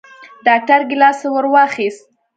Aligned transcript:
ډاکتر 0.45 0.79
ګېلاس 0.89 1.19
ورواخيست. 1.33 2.03